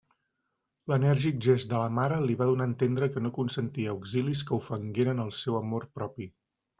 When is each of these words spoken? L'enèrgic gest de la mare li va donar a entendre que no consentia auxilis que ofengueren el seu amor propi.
L'enèrgic 0.91 1.35
gest 1.47 1.67
de 1.73 1.81
la 1.81 1.91
mare 1.99 2.17
li 2.23 2.37
va 2.39 2.47
donar 2.51 2.67
a 2.67 2.71
entendre 2.71 3.09
que 3.17 3.23
no 3.25 3.31
consentia 3.35 3.91
auxilis 3.97 4.41
que 4.49 4.57
ofengueren 4.57 5.23
el 5.27 5.31
seu 5.41 5.59
amor 5.63 5.87
propi. 5.99 6.29